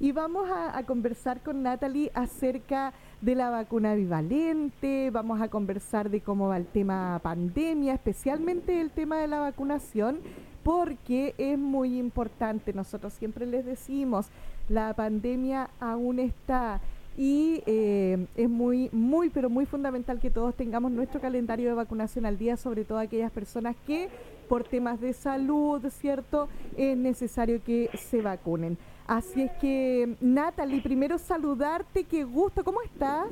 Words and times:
y 0.00 0.12
vamos 0.12 0.48
a, 0.50 0.82
conversar 0.84 1.40
con 1.42 1.62
Natalie 1.62 2.10
acerca 2.14 2.92
de 3.20 3.34
la 3.34 3.50
vacuna 3.50 3.94
bivalente, 3.94 5.10
vamos 5.10 5.40
a 5.40 5.48
conversar 5.48 6.08
de 6.10 6.20
cómo 6.20 6.48
va 6.48 6.56
el 6.56 6.66
tema 6.66 7.18
pandemia, 7.22 7.94
especialmente 7.94 8.80
el 8.80 8.90
tema 8.90 9.18
de 9.18 9.26
la 9.26 9.40
vacunación, 9.40 10.20
porque 10.62 11.34
es 11.38 11.58
muy 11.58 11.98
importante, 11.98 12.72
nosotros 12.72 13.12
siempre 13.12 13.46
les 13.46 13.64
decimos, 13.64 14.26
la 14.68 14.94
pandemia 14.94 15.70
aún 15.80 16.18
está 16.20 16.80
y 17.16 17.64
eh, 17.66 18.26
es 18.36 18.48
muy, 18.48 18.88
muy, 18.92 19.28
pero 19.28 19.50
muy 19.50 19.66
fundamental 19.66 20.20
que 20.20 20.30
todos 20.30 20.54
tengamos 20.54 20.92
nuestro 20.92 21.20
calendario 21.20 21.68
de 21.68 21.74
vacunación 21.74 22.24
al 22.26 22.38
día, 22.38 22.56
sobre 22.56 22.84
todo 22.84 22.98
aquellas 22.98 23.32
personas 23.32 23.74
que 23.86 24.08
por 24.48 24.62
temas 24.62 25.00
de 25.00 25.12
salud, 25.12 25.84
¿cierto? 25.90 26.48
Es 26.76 26.96
necesario 26.96 27.60
que 27.64 27.90
se 27.94 28.22
vacunen. 28.22 28.78
Así 29.08 29.40
es 29.40 29.50
que, 29.52 30.16
Natalie, 30.20 30.82
primero 30.82 31.16
saludarte, 31.16 32.04
qué 32.04 32.24
gusto, 32.24 32.62
¿cómo 32.62 32.82
estás? 32.82 33.28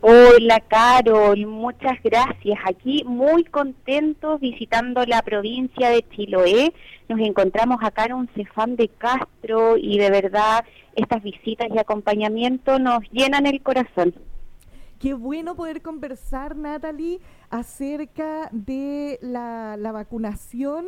Hola 0.00 0.58
Carol, 0.60 1.46
muchas 1.46 2.02
gracias. 2.02 2.58
Aquí 2.64 3.04
muy 3.04 3.44
contentos 3.44 4.40
visitando 4.40 5.04
la 5.04 5.20
provincia 5.20 5.90
de 5.90 6.02
Chiloé. 6.08 6.72
Nos 7.10 7.20
encontramos 7.20 7.76
acá 7.82 8.06
en 8.06 8.14
un 8.14 8.28
Cefán 8.28 8.76
de 8.76 8.88
Castro 8.88 9.76
y 9.76 9.98
de 9.98 10.08
verdad 10.08 10.64
estas 10.96 11.22
visitas 11.22 11.68
y 11.70 11.78
acompañamiento 11.78 12.78
nos 12.78 13.02
llenan 13.10 13.44
el 13.44 13.60
corazón. 13.60 14.14
Qué 14.98 15.12
bueno 15.12 15.56
poder 15.56 15.82
conversar, 15.82 16.56
Natalie, 16.56 17.20
acerca 17.50 18.48
de 18.50 19.18
la, 19.20 19.76
vacunación. 19.92 20.86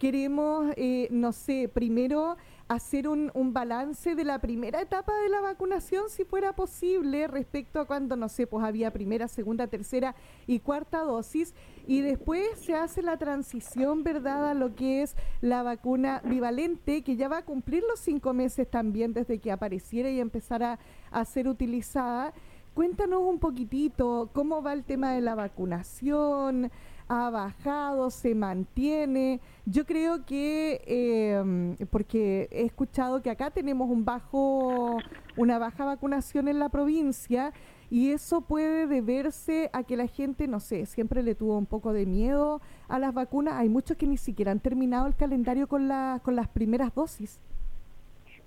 Queremos, 0.00 0.72
eh, 0.76 1.06
no 1.12 1.32
sé, 1.32 1.68
primero 1.72 2.36
hacer 2.68 3.08
un, 3.08 3.30
un, 3.34 3.52
balance 3.54 4.14
de 4.14 4.24
la 4.24 4.38
primera 4.38 4.82
etapa 4.82 5.12
de 5.20 5.30
la 5.30 5.40
vacunación, 5.40 6.10
si 6.10 6.24
fuera 6.24 6.54
posible, 6.54 7.26
respecto 7.26 7.80
a 7.80 7.86
cuando, 7.86 8.14
no 8.14 8.28
sé, 8.28 8.46
pues 8.46 8.64
había 8.64 8.92
primera, 8.92 9.26
segunda, 9.26 9.66
tercera 9.66 10.14
y 10.46 10.60
cuarta 10.60 11.00
dosis, 11.00 11.54
y 11.86 12.02
después 12.02 12.46
se 12.58 12.74
hace 12.74 13.02
la 13.02 13.16
transición, 13.16 14.04
¿verdad?, 14.04 14.50
a 14.50 14.54
lo 14.54 14.74
que 14.74 15.02
es 15.02 15.16
la 15.40 15.62
vacuna 15.62 16.20
bivalente, 16.24 17.02
que 17.02 17.16
ya 17.16 17.28
va 17.28 17.38
a 17.38 17.44
cumplir 17.44 17.82
los 17.88 18.00
cinco 18.00 18.34
meses 18.34 18.70
también 18.70 19.14
desde 19.14 19.38
que 19.38 19.50
apareciera 19.50 20.10
y 20.10 20.20
empezara 20.20 20.78
a 21.10 21.24
ser 21.24 21.48
utilizada. 21.48 22.34
Cuéntanos 22.74 23.22
un 23.22 23.38
poquitito 23.38 24.30
cómo 24.34 24.62
va 24.62 24.74
el 24.74 24.84
tema 24.84 25.12
de 25.12 25.22
la 25.22 25.34
vacunación, 25.34 26.70
ha 27.08 27.30
bajado, 27.30 28.10
se 28.10 28.34
mantiene. 28.34 29.40
Yo 29.64 29.84
creo 29.86 30.24
que, 30.24 30.82
em, 30.86 31.76
porque 31.90 32.48
he 32.50 32.64
escuchado 32.64 33.22
que 33.22 33.30
acá 33.30 33.50
tenemos 33.50 33.88
un 33.88 34.04
bajo, 34.04 34.98
una 35.36 35.58
baja 35.58 35.84
vacunación 35.84 36.48
en 36.48 36.58
la 36.58 36.68
provincia 36.68 37.52
y 37.90 38.10
eso 38.12 38.42
puede 38.42 38.86
deberse 38.86 39.70
a 39.72 39.82
que 39.82 39.96
la 39.96 40.06
gente, 40.06 40.46
no 40.46 40.60
sé, 40.60 40.84
siempre 40.86 41.22
le 41.22 41.34
tuvo 41.34 41.56
un 41.56 41.66
poco 41.66 41.92
de 41.92 42.04
miedo 42.04 42.60
a 42.88 42.98
las 42.98 43.14
vacunas. 43.14 43.54
Hay 43.54 43.68
muchos 43.68 43.96
que 43.96 44.06
ni 44.06 44.18
siquiera 44.18 44.52
han 44.52 44.60
terminado 44.60 45.06
el 45.06 45.16
calendario 45.16 45.66
con 45.66 45.88
las 45.88 46.48
primeras 46.52 46.94
dosis. 46.94 47.40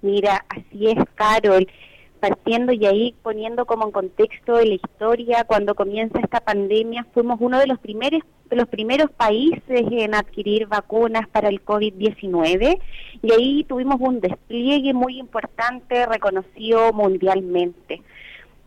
Mira, 0.01 0.45
así 0.49 0.87
es, 0.87 0.97
Carol 1.15 1.67
partiendo 2.21 2.71
y 2.71 2.85
ahí 2.85 3.15
poniendo 3.23 3.65
como 3.65 3.85
en 3.85 3.91
contexto 3.91 4.55
de 4.55 4.67
la 4.67 4.75
historia, 4.75 5.43
cuando 5.43 5.75
comienza 5.75 6.19
esta 6.19 6.39
pandemia, 6.39 7.05
fuimos 7.13 7.37
uno 7.41 7.59
de 7.59 7.67
los 7.67 7.79
primeros, 7.79 8.21
de 8.51 8.57
los 8.57 8.67
primeros 8.67 9.09
países 9.11 9.61
en 9.91 10.13
adquirir 10.13 10.67
vacunas 10.67 11.27
para 11.29 11.47
el 11.49 11.63
COVID-19 11.63 12.79
y 13.23 13.31
ahí 13.31 13.63
tuvimos 13.63 13.95
un 13.99 14.19
despliegue 14.19 14.93
muy 14.93 15.17
importante 15.17 16.05
reconocido 16.05 16.91
mundialmente 16.91 18.01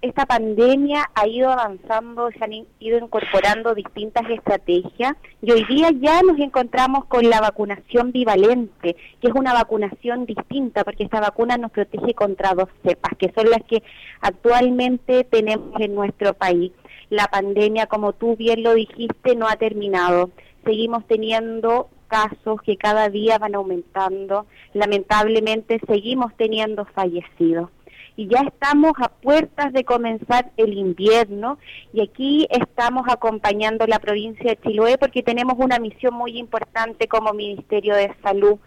esta 0.04 0.26
pandemia 0.26 1.10
ha 1.14 1.26
ido 1.26 1.50
avanzando, 1.50 2.30
se 2.30 2.44
han 2.44 2.52
ido 2.78 2.98
incorporando 2.98 3.74
distintas 3.74 4.28
estrategias 4.28 5.14
y 5.40 5.50
hoy 5.50 5.64
día 5.64 5.90
ya 5.98 6.20
nos 6.20 6.38
encontramos 6.40 7.06
con 7.06 7.30
la 7.30 7.40
vacunación 7.40 8.12
bivalente, 8.12 8.96
que 9.20 9.28
es 9.28 9.32
una 9.34 9.54
vacunación 9.54 10.26
distinta 10.26 10.84
porque 10.84 11.04
esta 11.04 11.20
vacuna 11.20 11.56
nos 11.56 11.70
protege 11.70 12.12
contra 12.12 12.52
dos 12.52 12.68
cepas, 12.84 13.12
que 13.18 13.32
son 13.34 13.48
las 13.48 13.62
que 13.62 13.82
actualmente 14.20 15.24
tenemos 15.24 15.80
en 15.80 15.94
nuestro 15.94 16.34
país. 16.34 16.72
La 17.10 17.26
pandemia, 17.26 17.86
como 17.86 18.12
tú 18.12 18.36
bien 18.36 18.62
lo 18.62 18.74
dijiste, 18.74 19.36
no 19.36 19.48
ha 19.48 19.56
terminado. 19.56 20.30
Seguimos 20.64 21.06
teniendo 21.06 21.88
casos 22.08 22.60
que 22.62 22.76
cada 22.76 23.08
día 23.08 23.38
van 23.38 23.54
aumentando. 23.54 24.46
Lamentablemente 24.72 25.80
seguimos 25.86 26.34
teniendo 26.36 26.84
fallecidos 26.86 27.70
y 28.16 28.28
ya 28.28 28.42
estamos 28.42 28.92
a 29.00 29.08
puertas 29.08 29.72
de 29.72 29.84
comenzar 29.84 30.52
el 30.56 30.74
invierno 30.74 31.58
y 31.92 32.00
aquí 32.00 32.46
estamos 32.50 33.06
acompañando 33.08 33.86
la 33.86 33.98
provincia 33.98 34.50
de 34.50 34.60
Chiloé 34.60 34.98
porque 34.98 35.22
tenemos 35.22 35.54
una 35.58 35.78
misión 35.78 36.14
muy 36.14 36.38
importante 36.38 37.08
como 37.08 37.32
Ministerio 37.32 37.94
de 37.94 38.14
Salud. 38.22 38.58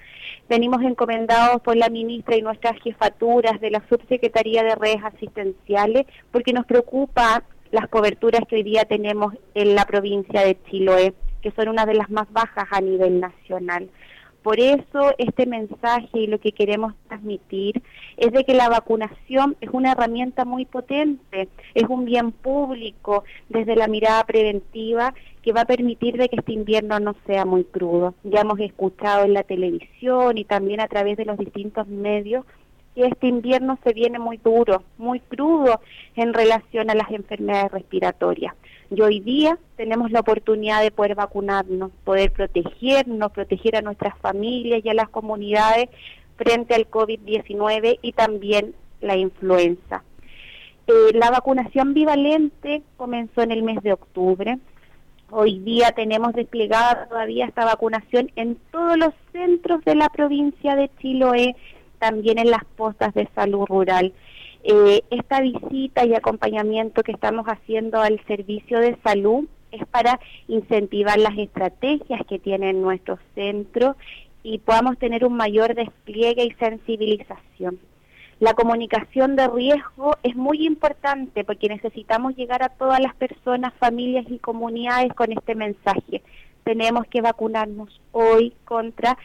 Venimos 0.50 0.82
encomendados 0.82 1.62
por 1.62 1.78
la 1.78 1.90
ministra 1.90 2.36
y 2.36 2.42
nuestras 2.42 2.78
jefaturas 2.82 3.60
de 3.62 3.72
la 3.72 3.84
Subsecretaría 3.88 4.64
de 4.64 4.76
Redes 4.76 5.04
Asistenciales 5.04 6.06
porque 6.32 6.54
nos 6.54 6.66
preocupa 6.66 7.44
las 7.72 7.88
coberturas 7.88 8.42
que 8.48 8.58
hoy 8.58 8.64
día 8.64 8.86
tenemos 8.86 9.34
en 9.54 9.76
la 9.76 9.86
provincia 9.86 10.42
de 10.42 10.58
Chiloé, 10.70 11.14
que 11.42 11.52
son 11.52 11.70
una 11.70 11.86
de 11.86 11.96
las 11.96 12.10
más 12.10 12.32
bajas 12.32 12.68
a 12.72 12.82
nivel 12.82 13.20
nacional. 13.20 13.90
Por 14.48 14.62
eso 14.62 15.14
este 15.18 15.46
mensaje 15.46 16.20
y 16.20 16.28
lo 16.28 16.40
que 16.40 16.54
queremos 16.54 16.94
transmitir 17.10 17.84
es 18.16 18.32
de 18.32 18.46
que 18.46 18.54
la 18.54 18.70
vacunación 18.70 19.58
es 19.60 19.70
una 19.74 19.92
herramienta 19.92 20.46
muy 20.46 20.64
potente, 20.64 21.50
es 21.74 21.84
un 21.90 22.06
bien 22.06 22.32
público 22.32 23.26
desde 23.50 23.76
la 23.76 23.90
mirada 23.90 24.24
preventiva 24.24 25.14
que 25.42 25.52
va 25.52 25.62
a 25.62 25.66
permitir 25.66 26.18
de 26.18 26.30
que 26.30 26.38
este 26.38 26.54
invierno 26.54 26.98
no 27.02 27.14
sea 27.26 27.44
muy 27.44 27.66
crudo. 27.66 28.16
Ya 28.24 28.40
hemos 28.40 28.60
escuchado 28.62 29.26
en 29.26 29.34
la 29.34 29.44
televisión 29.44 30.38
y 30.38 30.46
también 30.46 30.80
a 30.80 30.88
través 30.88 31.18
de 31.18 31.26
los 31.26 31.38
distintos 31.38 31.88
medios 31.88 32.46
que 32.98 33.06
este 33.06 33.28
invierno 33.28 33.78
se 33.84 33.94
viene 33.94 34.18
muy 34.18 34.38
duro, 34.38 34.82
muy 34.98 35.20
crudo 35.20 35.82
en 36.16 36.34
relación 36.34 36.90
a 36.90 36.96
las 36.96 37.12
enfermedades 37.12 37.72
respiratorias. 37.72 38.56
Y 38.90 39.00
hoy 39.02 39.20
día 39.20 39.60
tenemos 39.76 40.10
la 40.10 40.22
oportunidad 40.22 40.82
de 40.82 40.90
poder 40.90 41.14
vacunarnos, 41.14 41.92
poder 42.04 42.32
protegernos, 42.32 43.32
proteger 43.32 43.76
a 43.76 43.84
nuestras 43.84 44.18
familias 44.18 44.82
y 44.84 44.90
a 44.90 44.96
las 44.96 45.10
comunidades 45.10 45.90
frente 46.38 46.74
al 46.74 46.90
COVID-19 46.90 48.00
y 48.02 48.14
también 48.14 48.74
la 49.02 49.16
influenza. 49.16 50.04
Eh, 50.88 51.14
la 51.14 51.30
vacunación 51.30 51.94
bivalente 51.94 52.82
comenzó 52.96 53.44
en 53.44 53.52
el 53.52 53.62
mes 53.62 53.84
de 53.84 53.94
octubre. 53.94 54.58
Hoy 55.30 55.60
día 55.60 55.92
tenemos 55.92 56.34
desplegada 56.34 57.08
todavía 57.10 57.46
esta 57.46 57.64
vacunación 57.64 58.32
en 58.36 58.58
todos 58.72 58.98
los 58.98 59.14
centros 59.34 59.86
de 59.86 59.94
la 59.94 60.10
provincia 60.10 60.76
de 60.76 60.90
Chiloé, 61.00 61.56
también 62.00 62.40
en 62.40 62.52
las 62.52 62.64
postas 62.76 63.14
de 63.14 63.28
salud 63.36 63.66
rural. 63.68 64.14
Eh, 64.64 65.02
esta 65.12 65.42
visita 65.42 66.06
y 66.06 66.14
acompañamiento 66.14 67.04
que 67.04 67.12
estamos 67.12 67.46
haciendo 67.46 68.02
al 68.02 68.20
servicio 68.26 68.80
de 68.80 68.98
salud 69.04 69.48
es 69.72 69.86
para 69.88 70.20
incentivar 70.48 71.20
las 71.20 71.38
estrategias 71.38 72.22
que 72.28 72.40
tienen 72.40 72.82
nuestro 72.82 73.20
centro 73.36 73.96
y 74.44 74.60
podamos 74.60 74.98
tener 74.98 75.26
un 75.26 75.36
mayor 75.36 75.76
despliegue 75.76 76.46
y 76.46 76.52
sensibilización. 76.54 77.80
La 78.40 78.54
comunicación 78.54 79.36
de 79.36 79.48
riesgo 79.48 80.16
es 80.22 80.36
muy 80.36 80.66
importante 80.66 81.44
porque 81.44 81.70
necesitamos 81.70 82.36
llegar 82.36 82.62
a 82.62 82.70
todas 82.70 83.00
las 83.00 83.16
personas, 83.16 83.74
familias 83.80 84.26
y 84.30 84.38
comunidades 84.38 85.12
con 85.14 85.32
este 85.32 85.56
mensaje. 85.56 86.22
Tenemos 86.68 87.08
que 87.08 87.22
vacunarnos 87.22 88.02
hoy 88.12 88.54
contra, 88.66 89.18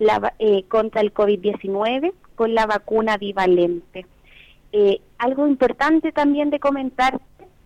la, 0.00 0.34
eh, 0.40 0.64
contra 0.64 1.00
el 1.00 1.14
COVID-19 1.14 2.12
con 2.34 2.56
la 2.56 2.66
vacuna 2.66 3.16
bivalente. 3.16 4.04
Eh, 4.72 5.00
algo 5.16 5.46
importante 5.46 6.10
también 6.10 6.50
de 6.50 6.58
comentar 6.58 7.20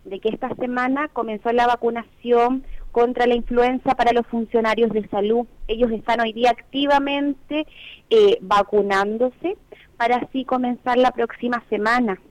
de 0.05 0.19
que 0.19 0.29
esta 0.29 0.53
semana 0.53 1.07
comenzó 1.07 1.51
la 1.51 1.65
vacunación 1.65 2.63
contra 2.91 3.25
la 3.25 3.33
influenza 3.33 3.95
para 3.95 4.13
los 4.13 4.27
funcionarios 4.27 4.91
de 4.91 5.07
salud. 5.07 5.47
Ellos 5.67 5.91
están 5.91 6.19
hoy 6.19 6.31
día 6.31 6.51
activamente 6.51 7.65
eh, 8.11 8.37
vacunándose 8.39 9.57
para 9.97 10.17
así 10.17 10.45
comenzar 10.45 10.99
la 10.99 11.09
próxima 11.09 11.63
semana. 11.71 12.21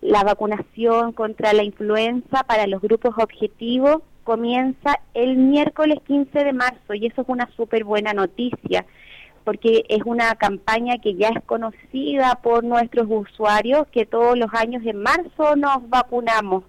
La 0.00 0.24
vacunación 0.24 1.12
contra 1.12 1.52
la 1.52 1.62
influenza 1.62 2.42
para 2.48 2.66
los 2.66 2.82
grupos 2.82 3.14
objetivos 3.16 4.02
comienza 4.28 5.00
el 5.14 5.38
miércoles 5.38 6.00
15 6.06 6.44
de 6.44 6.52
marzo 6.52 6.92
y 6.92 7.06
eso 7.06 7.22
es 7.22 7.28
una 7.30 7.48
súper 7.56 7.84
buena 7.84 8.12
noticia 8.12 8.84
porque 9.44 9.86
es 9.88 10.02
una 10.04 10.34
campaña 10.34 10.98
que 10.98 11.14
ya 11.14 11.28
es 11.28 11.42
conocida 11.46 12.38
por 12.42 12.62
nuestros 12.62 13.06
usuarios, 13.08 13.86
que 13.88 14.04
todos 14.04 14.36
los 14.36 14.52
años 14.52 14.82
en 14.84 15.02
marzo 15.02 15.56
nos 15.56 15.88
vacunamos. 15.88 16.64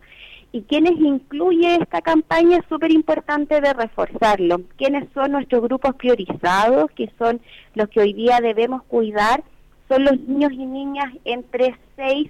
Y 0.54 0.62
quienes 0.62 0.94
incluye 0.94 1.76
esta 1.76 2.02
campaña 2.02 2.60
es 2.60 2.66
súper 2.70 2.92
importante 2.92 3.60
de 3.60 3.74
reforzarlo. 3.74 4.62
¿Quiénes 4.78 5.10
son 5.14 5.34
nuestros 5.34 5.62
grupos 5.62 5.96
priorizados, 5.96 6.90
que 6.92 7.12
son 7.20 7.42
los 7.76 7.90
que 7.90 8.00
hoy 8.00 8.14
día 8.14 8.40
debemos 8.42 8.84
cuidar? 8.84 9.44
son 9.90 10.06
los 10.06 10.20
niños 10.22 10.54
y 10.54 10.66
niñas 10.66 11.12
entre 11.26 11.76
seis 11.98 12.30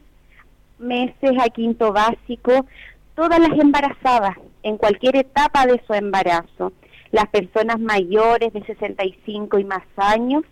meses 0.79 1.31
a 1.39 1.49
quinto 1.49 1.91
básico, 1.91 2.65
todas 3.19 3.39
las 3.41 3.59
embarazadas 3.59 4.37
en 4.63 4.77
cualquier 4.77 5.17
etapa 5.17 5.65
de 5.65 5.81
su 5.85 5.93
embarazo, 5.93 6.71
las 7.11 7.27
personas 7.27 7.77
mayores 7.77 8.53
de 8.53 8.63
65 8.63 9.59
y 9.59 9.65
más 9.65 9.83
años, 9.97 10.43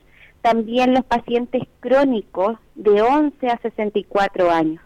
también 0.42 0.94
los 0.94 1.06
pacientes 1.06 1.64
crónicos 1.80 2.58
de 2.76 3.02
11 3.02 3.48
a 3.48 3.58
64 3.60 4.52
años, 4.52 4.84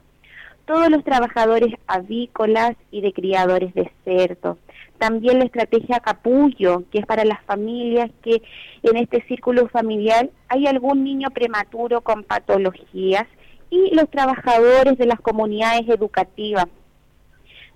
todos 0.65 0.91
los 0.91 1.03
trabajadores 1.03 1.73
avícolas 1.87 2.73
y 2.91 3.01
de 3.01 3.13
criadores 3.13 3.73
de 3.73 3.91
cerdos, 4.05 4.59
también 4.99 5.39
la 5.39 5.45
estrategia 5.45 6.01
capullo, 6.01 6.83
que 6.91 6.99
es 6.99 7.07
para 7.07 7.25
las 7.25 7.43
familias 7.45 8.11
que 8.21 8.43
en 8.83 8.97
este 8.97 9.23
círculo 9.23 9.67
familiar 9.69 10.29
hay 10.49 10.67
algún 10.67 11.03
niño 11.03 11.31
prematuro 11.31 12.01
con 12.01 12.25
patologías 12.25 13.25
y 13.71 13.95
los 13.95 14.07
trabajadores 14.11 14.99
de 14.99 15.07
las 15.07 15.19
comunidades 15.19 15.89
educativas. 15.89 16.67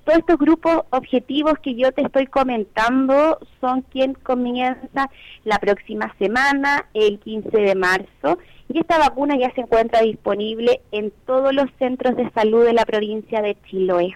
Todos 0.05 0.19
estos 0.19 0.37
grupos 0.37 0.83
objetivos 0.91 1.55
que 1.63 1.73
yo 1.73 1.91
te 1.91 2.03
estoy 2.03 2.27
comentando 2.27 3.39
son 3.59 3.81
quien 3.81 4.13
comienza 4.13 5.09
la 5.43 5.57
próxima 5.57 6.13
semana, 6.19 6.85
el 6.93 7.19
15 7.19 7.49
de 7.49 7.73
marzo, 7.73 8.37
y 8.71 8.79
esta 8.79 8.99
vacuna 8.99 9.35
ya 9.35 9.51
se 9.55 9.61
encuentra 9.61 10.01
disponible 10.01 10.81
en 10.91 11.11
todos 11.25 11.55
los 11.55 11.65
centros 11.79 12.15
de 12.17 12.29
salud 12.31 12.63
de 12.63 12.73
la 12.73 12.85
provincia 12.85 13.41
de 13.41 13.57
Chiloé. 13.63 14.15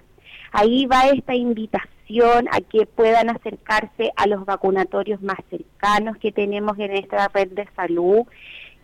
Ahí 0.51 0.85
va 0.85 1.07
esta 1.07 1.33
invitación 1.33 2.47
a 2.51 2.61
que 2.61 2.85
puedan 2.85 3.31
acercarse 3.31 4.11
a 4.15 4.27
los 4.27 4.45
vacunatorios 4.45 5.23
más 5.23 5.39
cercanos 5.49 6.17
que 6.17 6.31
tenemos 6.31 6.77
en 6.77 6.91
esta 6.91 7.29
red 7.29 7.49
de 7.49 7.67
salud 7.75 8.27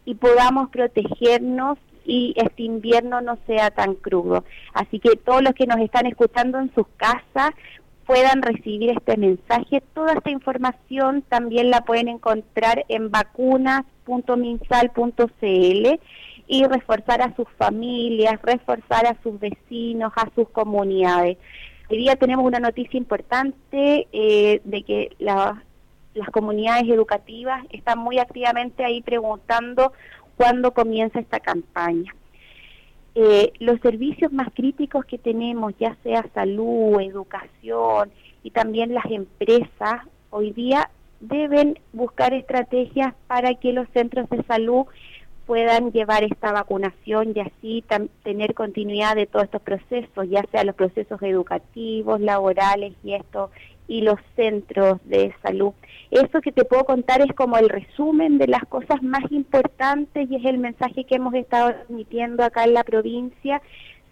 y 0.06 0.16
podamos 0.16 0.70
protegernos 0.70 1.78
y 2.06 2.34
este 2.38 2.64
invierno 2.64 3.22
no 3.22 3.38
sea 3.48 3.72
tan 3.72 3.96
crudo. 3.96 4.44
Así 4.74 5.00
que 5.00 5.16
todos 5.16 5.42
los 5.42 5.54
que 5.54 5.68
nos 5.68 5.80
están 5.80 6.06
escuchando 6.06 6.60
en 6.60 6.74
sus 6.74 6.88
casas 6.98 7.52
puedan 8.06 8.42
recibir 8.42 8.92
este 8.92 9.18
mensaje. 9.18 9.82
Toda 9.94 10.14
esta 10.14 10.30
información 10.30 11.24
también 11.24 11.70
la 11.70 11.82
pueden 11.82 12.08
encontrar 12.08 12.86
en 12.88 13.12
vacunas.minsal.cl 13.12 16.00
y 16.48 16.64
reforzar 16.66 17.22
a 17.22 17.36
sus 17.36 17.48
familias, 17.58 18.40
reforzar 18.44 19.08
a 19.08 19.18
sus 19.24 19.40
vecinos, 19.40 20.14
a 20.16 20.30
sus 20.36 20.48
comunidades. 20.50 21.38
Hoy 21.90 21.98
día 21.98 22.16
tenemos 22.16 22.46
una 22.46 22.60
noticia 22.60 22.98
importante 22.98 24.08
eh, 24.12 24.62
de 24.64 24.84
que 24.84 25.16
las 25.20 25.56
comunidades 26.32 26.88
educativas 26.90 27.64
están 27.72 28.00
muy 28.00 28.20
activamente 28.20 28.86
ahí 28.86 29.02
preguntando 29.02 29.92
cuándo 30.38 30.72
comienza 30.72 31.20
esta 31.20 31.40
campaña. 31.40 32.14
Eh, 33.16 33.54
los 33.60 33.80
servicios 33.80 34.34
más 34.34 34.50
críticos 34.54 35.06
que 35.06 35.18
tenemos, 35.18 35.74
ya 35.80 35.96
sea 36.04 36.26
salud, 36.34 37.00
educación 37.00 38.12
y 38.44 38.52
también 38.52 38.94
las 38.94 39.06
empresas, 39.06 40.02
hoy 40.32 40.52
día 40.52 40.90
deben 41.22 41.80
buscar 41.94 42.34
estrategias 42.34 43.14
para 43.28 43.56
que 43.56 43.72
los 43.72 43.88
centros 43.94 44.30
de 44.30 44.44
salud 44.44 44.86
puedan 45.46 45.92
llevar 45.92 46.24
esta 46.24 46.52
vacunación 46.52 47.34
y 47.36 47.40
así 47.40 47.84
tener 48.24 48.54
continuidad 48.54 49.16
de 49.16 49.28
todos 49.28 49.46
estos 49.46 49.62
procesos, 49.62 50.30
ya 50.30 50.44
sea 50.52 50.64
los 50.64 50.76
procesos 50.76 51.22
educativos, 51.22 52.20
laborales 52.20 52.94
y 53.04 53.14
esto 53.14 53.52
y 53.88 54.02
los 54.02 54.20
centros 54.36 55.00
de 55.06 55.34
salud. 55.42 55.74
Eso 56.12 56.42
que 56.42 56.52
te 56.52 56.66
puedo 56.66 56.86
contar 56.86 57.22
es 57.22 57.34
como 57.34 57.58
el 57.58 57.70
resumen 57.70 58.38
de 58.38 58.48
las 58.48 58.64
cosas 58.66 59.02
más 59.02 59.24
importantes 59.32 60.30
y 60.30 60.36
es 60.36 60.46
el 60.46 60.58
mensaje 60.58 61.04
que 61.04 61.16
hemos 61.16 61.34
estado 61.34 61.74
transmitiendo 61.74 62.44
acá 62.44 62.64
en 62.64 62.74
la 62.74 62.84
provincia. 62.84 63.62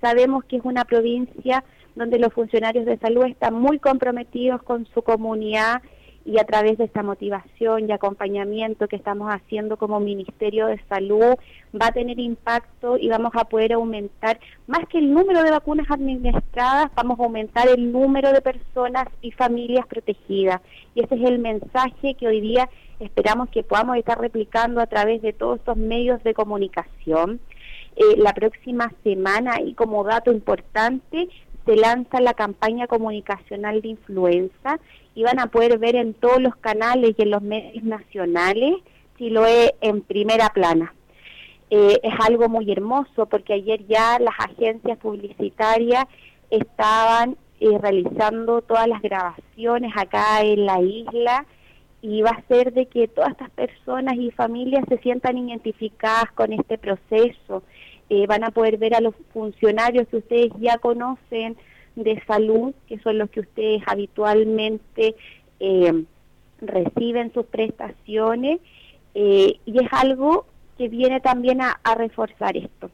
Sabemos 0.01 0.43
que 0.45 0.57
es 0.57 0.65
una 0.65 0.85
provincia 0.85 1.63
donde 1.95 2.19
los 2.19 2.33
funcionarios 2.33 2.85
de 2.85 2.97
salud 2.97 3.25
están 3.25 3.53
muy 3.53 3.79
comprometidos 3.79 4.61
con 4.63 4.85
su 4.87 5.01
comunidad 5.01 5.81
y 6.25 6.39
a 6.39 6.45
través 6.45 6.77
de 6.77 6.85
esta 6.85 7.03
motivación 7.03 7.89
y 7.89 7.91
acompañamiento 7.91 8.87
que 8.87 8.95
estamos 8.95 9.29
haciendo 9.29 9.77
como 9.77 9.99
Ministerio 9.99 10.67
de 10.67 10.79
Salud 10.87 11.35
va 11.79 11.87
a 11.87 11.91
tener 11.91 12.19
impacto 12.19 12.97
y 12.97 13.09
vamos 13.09 13.33
a 13.35 13.45
poder 13.45 13.73
aumentar, 13.73 14.39
más 14.67 14.87
que 14.87 14.99
el 14.99 15.13
número 15.13 15.43
de 15.43 15.51
vacunas 15.51 15.89
administradas, 15.89 16.91
vamos 16.95 17.19
a 17.19 17.23
aumentar 17.23 17.67
el 17.67 17.91
número 17.91 18.31
de 18.31 18.41
personas 18.41 19.07
y 19.21 19.31
familias 19.31 19.85
protegidas. 19.87 20.61
Y 20.95 21.03
ese 21.03 21.15
es 21.15 21.23
el 21.23 21.39
mensaje 21.39 22.13
que 22.15 22.27
hoy 22.27 22.39
día 22.39 22.69
esperamos 22.99 23.49
que 23.49 23.63
podamos 23.63 23.97
estar 23.97 24.19
replicando 24.19 24.79
a 24.79 24.87
través 24.87 25.21
de 25.21 25.33
todos 25.33 25.59
estos 25.59 25.77
medios 25.77 26.23
de 26.23 26.33
comunicación. 26.33 27.41
Eh, 27.95 28.17
la 28.17 28.33
próxima 28.33 28.91
semana 29.03 29.61
y 29.61 29.73
como 29.73 30.03
dato 30.03 30.31
importante 30.31 31.27
se 31.65 31.75
lanza 31.75 32.19
la 32.19 32.33
campaña 32.33 32.87
comunicacional 32.87 33.81
de 33.81 33.89
influenza 33.89 34.79
y 35.15 35.23
van 35.23 35.39
a 35.39 35.47
poder 35.47 35.77
ver 35.77 35.95
en 35.95 36.13
todos 36.13 36.41
los 36.41 36.55
canales 36.55 37.15
y 37.17 37.21
en 37.21 37.29
los 37.31 37.41
medios 37.41 37.83
nacionales 37.83 38.75
es 39.19 39.71
en 39.81 40.01
primera 40.01 40.49
plana. 40.49 40.93
Eh, 41.69 41.99
es 42.03 42.13
algo 42.19 42.49
muy 42.49 42.71
hermoso 42.71 43.25
porque 43.25 43.53
ayer 43.53 43.85
ya 43.87 44.19
las 44.19 44.35
agencias 44.37 44.97
publicitarias 44.99 46.05
estaban 46.49 47.37
eh, 47.59 47.77
realizando 47.81 48.61
todas 48.61 48.87
las 48.87 49.01
grabaciones 49.01 49.91
acá 49.95 50.41
en 50.41 50.65
la 50.65 50.81
isla 50.81 51.45
y 52.01 52.21
va 52.21 52.31
a 52.31 52.47
ser 52.47 52.73
de 52.73 52.85
que 52.85 53.07
todas 53.07 53.31
estas 53.31 53.49
personas 53.51 54.15
y 54.15 54.29
familias 54.31 54.83
se 54.89 54.97
sientan 54.97 55.37
identificadas 55.37 56.31
con 56.33 56.51
este 56.51 56.77
proceso 56.77 57.63
eh, 58.09 58.27
van 58.27 58.43
a 58.43 58.51
poder 58.51 58.77
ver 58.77 58.93
a 58.93 59.01
los 59.01 59.15
funcionarios 59.31 60.07
que 60.09 60.17
ustedes 60.17 60.51
ya 60.59 60.77
conocen 60.77 61.55
de 61.95 62.21
salud, 62.25 62.73
que 62.87 62.99
son 62.99 63.17
los 63.17 63.29
que 63.29 63.41
ustedes 63.41 63.83
habitualmente 63.85 65.15
eh, 65.59 66.03
reciben 66.61 67.33
sus 67.33 67.45
prestaciones, 67.45 68.59
eh, 69.15 69.59
y 69.65 69.83
es 69.83 69.87
algo 69.91 70.45
que 70.77 70.87
viene 70.87 71.19
también 71.19 71.61
a, 71.61 71.79
a, 71.83 71.95
reforzar 71.95 72.57
esto. 72.57 72.89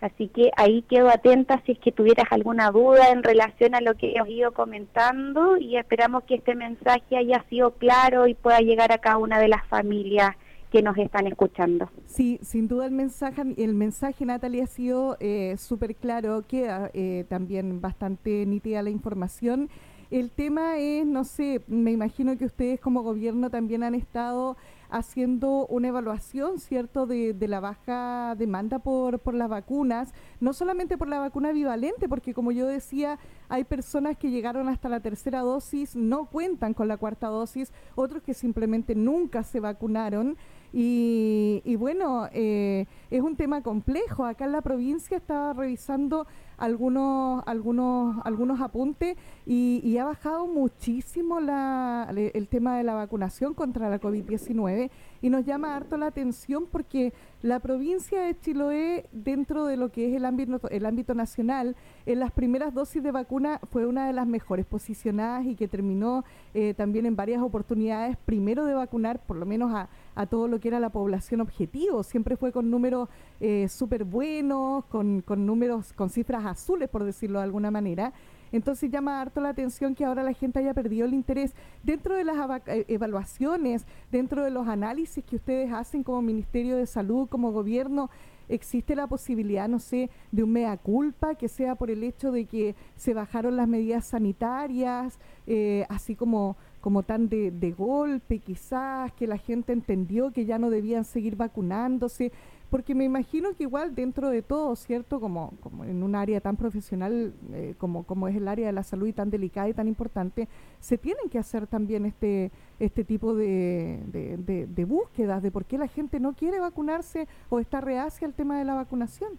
Así 0.00 0.28
que 0.28 0.52
ahí 0.56 0.82
quedo 0.82 1.08
atenta 1.08 1.60
si 1.66 1.72
es 1.72 1.78
que 1.80 1.90
tuvieras 1.90 2.30
alguna 2.30 2.70
duda 2.70 3.10
en 3.10 3.24
relación 3.24 3.74
a 3.74 3.80
lo 3.80 3.94
que 3.94 4.12
he 4.12 4.32
ido 4.32 4.52
comentando 4.52 5.56
y 5.56 5.76
esperamos 5.76 6.22
que 6.22 6.36
este 6.36 6.54
mensaje 6.54 7.16
haya 7.16 7.44
sido 7.50 7.72
claro 7.72 8.28
y 8.28 8.34
pueda 8.34 8.60
llegar 8.60 8.92
a 8.92 8.98
cada 8.98 9.18
una 9.18 9.40
de 9.40 9.48
las 9.48 9.66
familias 9.66 10.36
que 10.70 10.82
nos 10.82 10.96
están 10.98 11.26
escuchando. 11.26 11.90
Sí, 12.06 12.38
sin 12.42 12.68
duda 12.68 12.86
el 12.86 12.92
mensaje, 12.92 13.42
el 13.56 13.74
mensaje 13.74 14.24
Natalia 14.24 14.64
ha 14.64 14.66
sido 14.66 15.16
eh, 15.20 15.56
súper 15.58 15.94
claro, 15.96 16.44
queda 16.46 16.90
eh, 16.94 17.24
también 17.28 17.80
bastante 17.80 18.44
nítida 18.46 18.82
la 18.82 18.90
información. 18.90 19.70
El 20.10 20.30
tema 20.30 20.78
es, 20.78 21.04
no 21.04 21.24
sé, 21.24 21.62
me 21.66 21.92
imagino 21.92 22.38
que 22.38 22.46
ustedes 22.46 22.80
como 22.80 23.02
gobierno 23.02 23.50
también 23.50 23.82
han 23.82 23.94
estado 23.94 24.56
haciendo 24.90 25.66
una 25.66 25.88
evaluación, 25.88 26.58
¿cierto?, 26.58 27.06
de, 27.06 27.34
la 27.46 27.60
baja 27.60 28.34
demanda 28.36 28.78
por, 28.78 29.18
por 29.18 29.34
las 29.34 29.48
vacunas, 29.48 30.14
no 30.40 30.52
solamente 30.52 30.96
por 30.96 31.08
la 31.08 31.18
vacuna 31.18 31.52
bivalente, 31.52 32.08
porque 32.08 32.32
como 32.32 32.52
yo 32.52 32.66
decía, 32.66 33.18
hay 33.48 33.64
personas 33.64 34.16
que 34.16 34.30
llegaron 34.30 34.68
hasta 34.68 34.88
la 34.88 35.00
tercera 35.00 35.40
dosis, 35.40 35.94
no 35.94 36.26
cuentan 36.26 36.74
con 36.74 36.88
la 36.88 36.96
cuarta 36.96 37.28
dosis, 37.28 37.72
otros 37.94 38.22
que 38.22 38.34
simplemente 38.34 38.94
nunca 38.94 39.42
se 39.42 39.60
vacunaron. 39.60 40.36
Y, 40.72 41.76
bueno, 41.76 42.28
eh, 42.32 42.86
es 43.10 43.22
un 43.22 43.36
tema 43.36 43.62
complejo. 43.62 44.24
Acá 44.24 44.44
en 44.44 44.52
la 44.52 44.62
provincia 44.62 45.16
estaba 45.16 45.52
revisando 45.52 46.26
algunos 46.58 47.42
algunos 47.46 48.16
algunos 48.24 48.60
apuntes 48.60 49.16
y, 49.46 49.96
ha 49.98 50.04
bajado 50.04 50.46
muchísimo 50.46 51.40
la, 51.40 52.08
el 52.14 52.48
tema 52.48 52.76
de 52.76 52.84
la 52.84 52.94
vacunación 52.94 53.54
contra 53.54 53.88
la 53.88 54.00
COVID-19 54.00 54.90
y 55.22 55.30
nos 55.30 55.44
llama 55.44 55.74
harto 55.74 55.96
la 55.96 56.06
atención 56.06 56.66
porque 56.70 57.12
la 57.42 57.60
provincia 57.60 58.20
de 58.20 58.38
Chiloé, 58.38 59.08
dentro 59.12 59.64
de 59.66 59.76
lo 59.76 59.90
que 59.90 60.08
es 60.08 60.16
el 60.16 60.24
ámbito, 60.24 60.68
el 60.70 60.86
ámbito 60.86 61.14
nacional, 61.14 61.76
en 62.04 62.20
las 62.20 62.32
primeras 62.32 62.74
dosis 62.74 63.02
de 63.02 63.10
vacuna 63.12 63.60
fue 63.70 63.86
una 63.86 64.06
de 64.06 64.12
las 64.12 64.26
mejores 64.26 64.66
posicionadas 64.66 65.46
y 65.46 65.54
que 65.54 65.68
terminó 65.68 66.24
eh, 66.54 66.74
también 66.74 67.06
en 67.06 67.16
varias 67.16 67.42
oportunidades 67.42 68.16
primero 68.16 68.64
de 68.64 68.74
vacunar 68.74 69.20
por 69.24 69.36
lo 69.36 69.46
menos 69.46 69.72
a, 69.72 69.88
a 70.14 70.26
todo 70.26 70.48
lo 70.48 70.58
que 70.58 70.68
era 70.68 70.80
la 70.80 70.90
población 70.90 71.40
objetivo. 71.40 72.02
Siempre 72.02 72.36
fue 72.36 72.50
con 72.50 72.70
números 72.70 73.08
eh, 73.40 73.68
súper 73.68 74.04
buenos, 74.04 74.84
con, 74.86 75.22
con 75.22 75.46
números, 75.46 75.92
con 75.92 76.10
cifras 76.10 76.44
azules, 76.50 76.88
por 76.88 77.04
decirlo 77.04 77.38
de 77.38 77.44
alguna 77.44 77.70
manera. 77.70 78.12
Entonces 78.52 78.90
llama 78.90 79.20
harto 79.20 79.40
la 79.40 79.50
atención 79.50 79.94
que 79.94 80.04
ahora 80.04 80.22
la 80.22 80.32
gente 80.32 80.58
haya 80.58 80.74
perdido 80.74 81.06
el 81.06 81.14
interés 81.14 81.54
dentro 81.82 82.16
de 82.16 82.24
las 82.24 82.36
eh, 82.66 82.84
evaluaciones, 82.88 83.84
dentro 84.10 84.44
de 84.44 84.50
los 84.50 84.68
análisis 84.68 85.24
que 85.24 85.36
ustedes 85.36 85.72
hacen 85.72 86.02
como 86.02 86.22
Ministerio 86.22 86.76
de 86.76 86.86
Salud, 86.86 87.28
como 87.28 87.52
gobierno. 87.52 88.10
¿Existe 88.48 88.96
la 88.96 89.06
posibilidad, 89.06 89.68
no 89.68 89.78
sé, 89.78 90.08
de 90.32 90.42
un 90.42 90.52
mea 90.52 90.78
culpa, 90.78 91.34
que 91.34 91.48
sea 91.48 91.74
por 91.74 91.90
el 91.90 92.02
hecho 92.02 92.32
de 92.32 92.46
que 92.46 92.74
se 92.96 93.12
bajaron 93.12 93.58
las 93.58 93.68
medidas 93.68 94.06
sanitarias, 94.06 95.18
eh, 95.46 95.84
así 95.90 96.14
como 96.14 96.56
como 96.80 97.02
tan 97.02 97.28
de, 97.28 97.50
de, 97.50 97.72
golpe, 97.72 98.38
quizás, 98.38 99.12
que 99.12 99.26
la 99.26 99.36
gente 99.36 99.72
entendió 99.72 100.30
que 100.30 100.46
ya 100.46 100.58
no 100.58 100.70
debían 100.70 101.04
seguir 101.04 101.34
vacunándose, 101.34 102.30
porque 102.70 102.94
me 102.94 103.04
imagino 103.04 103.54
que 103.54 103.62
igual 103.64 103.94
dentro 103.94 104.28
de 104.30 104.42
todo, 104.42 104.76
¿cierto? 104.76 105.20
Como, 105.20 105.54
como 105.60 105.84
en 105.84 106.02
un 106.02 106.14
área 106.14 106.40
tan 106.40 106.56
profesional 106.56 107.32
eh, 107.52 107.74
como, 107.78 108.04
como 108.04 108.28
es 108.28 108.36
el 108.36 108.46
área 108.46 108.66
de 108.66 108.72
la 108.72 108.82
salud 108.82 109.06
y 109.06 109.12
tan 109.12 109.30
delicada 109.30 109.68
y 109.68 109.74
tan 109.74 109.88
importante, 109.88 110.48
se 110.80 110.98
tienen 110.98 111.28
que 111.30 111.38
hacer 111.38 111.66
también 111.66 112.04
este, 112.04 112.50
este 112.78 113.04
tipo 113.04 113.34
de, 113.34 114.00
de, 114.06 114.66
de 114.66 114.84
búsquedas 114.84 115.42
de 115.42 115.50
por 115.50 115.64
qué 115.64 115.78
la 115.78 115.88
gente 115.88 116.20
no 116.20 116.34
quiere 116.34 116.60
vacunarse 116.60 117.26
o 117.48 117.58
está 117.58 117.80
reacia 117.80 118.26
al 118.26 118.34
tema 118.34 118.58
de 118.58 118.64
la 118.64 118.74
vacunación. 118.74 119.30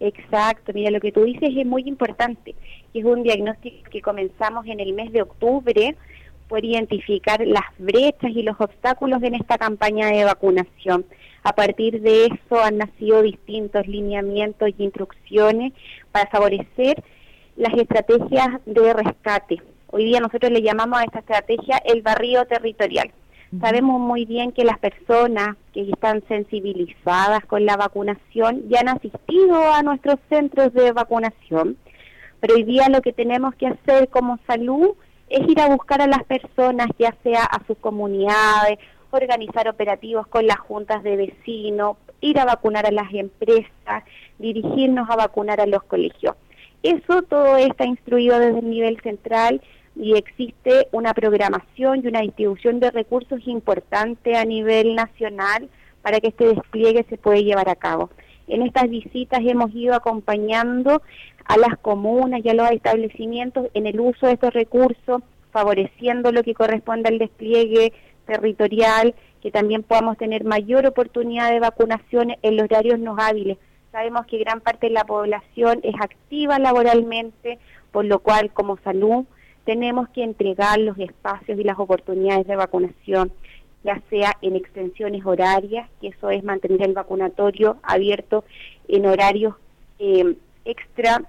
Exacto, 0.00 0.72
mira, 0.74 0.90
lo 0.90 1.00
que 1.00 1.12
tú 1.12 1.22
dices 1.22 1.50
es 1.56 1.66
muy 1.66 1.82
importante. 1.86 2.54
Es 2.92 3.04
un 3.04 3.22
diagnóstico 3.22 3.88
que 3.90 4.02
comenzamos 4.02 4.66
en 4.66 4.80
el 4.80 4.92
mes 4.92 5.12
de 5.12 5.22
octubre 5.22 5.96
por 6.48 6.64
identificar 6.64 7.46
las 7.46 7.64
brechas 7.78 8.30
y 8.34 8.42
los 8.42 8.60
obstáculos 8.60 9.22
en 9.22 9.34
esta 9.34 9.58
campaña 9.58 10.08
de 10.08 10.24
vacunación. 10.24 11.04
A 11.42 11.54
partir 11.54 12.00
de 12.00 12.26
eso 12.26 12.62
han 12.62 12.78
nacido 12.78 13.22
distintos 13.22 13.86
lineamientos 13.86 14.70
y 14.76 14.84
instrucciones 14.84 15.72
para 16.10 16.30
favorecer 16.30 17.02
las 17.56 17.74
estrategias 17.74 18.48
de 18.66 18.92
rescate. 18.92 19.62
Hoy 19.88 20.06
día 20.06 20.20
nosotros 20.20 20.50
le 20.50 20.62
llamamos 20.62 20.98
a 20.98 21.04
esta 21.04 21.20
estrategia 21.20 21.80
el 21.84 22.02
barrio 22.02 22.46
territorial. 22.46 23.12
Sabemos 23.60 24.00
muy 24.00 24.24
bien 24.24 24.50
que 24.50 24.64
las 24.64 24.78
personas 24.78 25.56
que 25.72 25.82
están 25.82 26.24
sensibilizadas 26.26 27.44
con 27.46 27.64
la 27.64 27.76
vacunación 27.76 28.68
ya 28.68 28.80
han 28.80 28.88
asistido 28.88 29.72
a 29.72 29.82
nuestros 29.82 30.16
centros 30.28 30.72
de 30.72 30.90
vacunación, 30.90 31.76
pero 32.40 32.54
hoy 32.54 32.64
día 32.64 32.88
lo 32.88 33.00
que 33.00 33.12
tenemos 33.12 33.54
que 33.54 33.68
hacer 33.68 34.08
como 34.08 34.38
salud 34.46 34.96
es 35.28 35.48
ir 35.48 35.60
a 35.60 35.68
buscar 35.68 36.02
a 36.02 36.06
las 36.06 36.24
personas, 36.24 36.88
ya 36.98 37.14
sea 37.22 37.44
a 37.44 37.64
sus 37.66 37.78
comunidades, 37.78 38.78
organizar 39.10 39.68
operativos 39.68 40.26
con 40.26 40.46
las 40.46 40.58
juntas 40.58 41.02
de 41.02 41.16
vecinos, 41.16 41.96
ir 42.20 42.38
a 42.38 42.44
vacunar 42.44 42.86
a 42.86 42.90
las 42.90 43.12
empresas, 43.12 44.04
dirigirnos 44.38 45.08
a 45.08 45.16
vacunar 45.16 45.60
a 45.60 45.66
los 45.66 45.82
colegios. 45.84 46.36
Eso 46.82 47.22
todo 47.22 47.56
está 47.56 47.86
instruido 47.86 48.38
desde 48.38 48.58
el 48.58 48.68
nivel 48.68 49.00
central 49.00 49.62
y 49.96 50.16
existe 50.16 50.88
una 50.92 51.14
programación 51.14 52.02
y 52.02 52.08
una 52.08 52.20
distribución 52.20 52.80
de 52.80 52.90
recursos 52.90 53.40
importante 53.46 54.36
a 54.36 54.44
nivel 54.44 54.94
nacional 54.94 55.68
para 56.02 56.20
que 56.20 56.28
este 56.28 56.48
despliegue 56.48 57.06
se 57.08 57.16
pueda 57.16 57.38
llevar 57.38 57.68
a 57.68 57.76
cabo. 57.76 58.10
En 58.46 58.62
estas 58.62 58.88
visitas 58.88 59.40
hemos 59.42 59.74
ido 59.74 59.94
acompañando 59.94 61.02
a 61.44 61.56
las 61.56 61.78
comunas 61.78 62.40
y 62.44 62.48
a 62.48 62.54
los 62.54 62.70
establecimientos 62.70 63.68
en 63.74 63.86
el 63.86 64.00
uso 64.00 64.26
de 64.26 64.34
estos 64.34 64.52
recursos, 64.52 65.22
favoreciendo 65.50 66.32
lo 66.32 66.42
que 66.42 66.54
corresponde 66.54 67.08
al 67.08 67.18
despliegue 67.18 67.92
territorial, 68.26 69.14
que 69.42 69.50
también 69.50 69.82
podamos 69.82 70.16
tener 70.16 70.44
mayor 70.44 70.86
oportunidad 70.86 71.50
de 71.50 71.60
vacunación 71.60 72.34
en 72.42 72.56
los 72.56 72.64
horarios 72.64 72.98
no 72.98 73.16
hábiles. 73.18 73.58
Sabemos 73.92 74.26
que 74.26 74.38
gran 74.38 74.60
parte 74.60 74.88
de 74.88 74.92
la 74.92 75.04
población 75.04 75.80
es 75.82 75.94
activa 76.00 76.58
laboralmente, 76.58 77.58
por 77.92 78.04
lo 78.04 78.18
cual 78.18 78.50
como 78.52 78.78
salud 78.78 79.24
tenemos 79.64 80.08
que 80.08 80.22
entregar 80.22 80.78
los 80.80 80.98
espacios 80.98 81.58
y 81.58 81.64
las 81.64 81.78
oportunidades 81.78 82.46
de 82.46 82.56
vacunación, 82.56 83.32
ya 83.84 84.02
sea 84.10 84.32
en 84.42 84.56
extensiones 84.56 85.24
horarias, 85.24 85.88
que 86.00 86.08
eso 86.08 86.30
es 86.30 86.42
mantener 86.42 86.82
el 86.82 86.94
vacunatorio 86.94 87.76
abierto 87.82 88.44
en 88.88 89.06
horarios 89.06 89.54
eh, 89.98 90.34
extra 90.64 91.22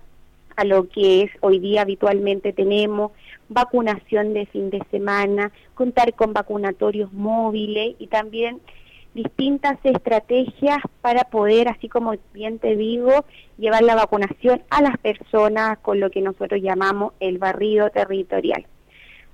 a 0.55 0.63
lo 0.63 0.87
que 0.87 1.23
es 1.23 1.31
hoy 1.41 1.59
día 1.59 1.81
habitualmente 1.81 2.53
tenemos, 2.53 3.11
vacunación 3.49 4.33
de 4.33 4.45
fin 4.45 4.69
de 4.69 4.81
semana, 4.89 5.51
contar 5.73 6.13
con 6.13 6.33
vacunatorios 6.33 7.11
móviles 7.11 7.95
y 7.99 8.07
también 8.07 8.61
distintas 9.13 9.77
estrategias 9.83 10.79
para 11.01 11.25
poder, 11.25 11.67
así 11.67 11.87
como 11.89 12.13
bien 12.33 12.59
te 12.59 12.75
digo, 12.75 13.25
llevar 13.57 13.83
la 13.83 13.95
vacunación 13.95 14.63
a 14.69 14.81
las 14.81 14.97
personas 14.97 15.77
con 15.79 15.99
lo 15.99 16.09
que 16.09 16.21
nosotros 16.21 16.61
llamamos 16.61 17.13
el 17.19 17.37
barrido 17.37 17.89
territorial. 17.89 18.65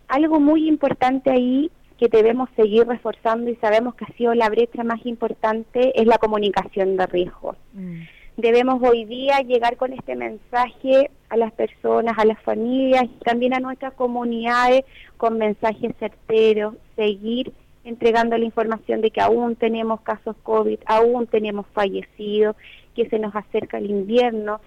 Algo 0.07 0.39
muy 0.39 0.67
importante 0.67 1.31
ahí 1.31 1.71
que 2.01 2.07
debemos 2.07 2.49
seguir 2.55 2.87
reforzando 2.87 3.51
y 3.51 3.55
sabemos 3.57 3.93
que 3.93 4.05
ha 4.05 4.17
sido 4.17 4.33
la 4.33 4.49
brecha 4.49 4.83
más 4.83 5.05
importante 5.05 6.01
es 6.01 6.07
la 6.07 6.17
comunicación 6.17 6.97
de 6.97 7.05
riesgo. 7.05 7.55
Mm. 7.73 8.01
Debemos 8.37 8.81
hoy 8.81 9.05
día 9.05 9.41
llegar 9.41 9.77
con 9.77 9.93
este 9.93 10.15
mensaje 10.15 11.11
a 11.29 11.37
las 11.37 11.51
personas, 11.51 12.17
a 12.17 12.25
las 12.25 12.41
familias 12.41 13.03
y 13.03 13.23
también 13.23 13.53
a 13.53 13.59
nuestras 13.59 13.93
comunidades 13.93 14.83
con 15.17 15.37
mensajes 15.37 15.93
certeros, 15.99 16.73
seguir 16.95 17.53
entregando 17.83 18.35
la 18.35 18.45
información 18.45 19.01
de 19.01 19.11
que 19.11 19.21
aún 19.21 19.55
tenemos 19.55 20.01
casos 20.01 20.35
COVID, 20.41 20.79
aún 20.87 21.27
tenemos 21.27 21.67
fallecidos, 21.71 22.55
que 22.95 23.07
se 23.09 23.19
nos 23.19 23.35
acerca 23.35 23.77
el 23.77 23.91
invierno 23.91 24.59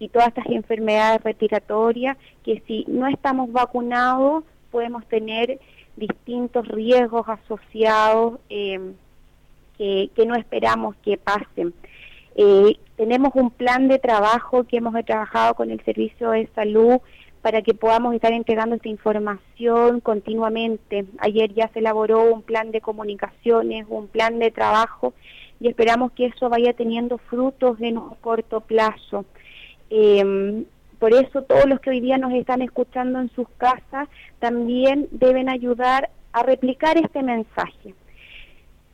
y 0.00 0.08
todas 0.08 0.26
estas 0.26 0.46
enfermedades 0.46 1.22
respiratorias 1.22 2.16
que 2.44 2.64
si 2.66 2.84
no 2.88 3.06
estamos 3.06 3.52
vacunados 3.52 4.42
podemos 4.72 5.06
tener 5.06 5.60
distintos 6.00 6.66
riesgos 6.66 7.28
asociados 7.28 8.40
eh, 8.48 8.94
que, 9.78 10.26
no 10.26 10.34
esperamos 10.34 10.96
que 10.96 11.16
pasen. 11.16 11.72
Eh, 12.34 12.76
tenemos 12.96 13.30
un 13.34 13.50
plan 13.50 13.88
de 13.88 13.98
trabajo 13.98 14.64
que 14.64 14.78
hemos 14.78 14.94
trabajado 15.04 15.54
con 15.54 15.70
el 15.70 15.82
Servicio 15.84 16.30
de 16.30 16.48
Salud 16.54 16.98
para 17.40 17.62
que 17.62 17.72
podamos 17.72 18.14
estar 18.14 18.32
entregando 18.32 18.76
esta 18.76 18.88
información 18.88 20.00
continuamente. 20.00 21.06
Ayer 21.18 21.54
ya 21.54 21.68
se 21.68 21.78
elaboró 21.78 22.24
un 22.24 22.42
plan 22.42 22.72
de 22.72 22.80
comunicaciones, 22.80 23.86
un 23.88 24.08
plan 24.08 24.38
de 24.38 24.50
trabajo 24.50 25.14
y 25.60 25.68
esperamos 25.68 26.12
que 26.12 26.26
eso 26.26 26.48
vaya 26.50 26.72
teniendo 26.74 27.18
frutos 27.18 27.80
en 27.80 27.96
un 27.96 28.14
corto 28.16 28.60
plazo. 28.60 29.24
Em, 29.88 30.64
por 31.00 31.14
eso 31.14 31.42
todos 31.42 31.64
los 31.66 31.80
que 31.80 31.90
hoy 31.90 32.00
día 32.00 32.18
nos 32.18 32.32
están 32.34 32.62
escuchando 32.62 33.18
en 33.18 33.30
sus 33.30 33.48
casas 33.56 34.08
también 34.38 35.08
deben 35.10 35.48
ayudar 35.48 36.10
a 36.32 36.42
replicar 36.44 36.96
este 36.98 37.22
mensaje. 37.22 37.94